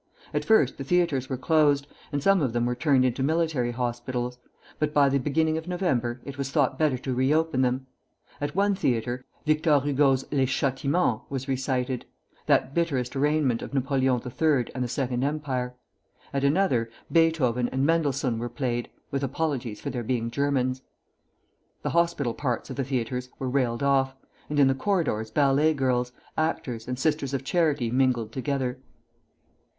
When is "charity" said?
27.43-27.91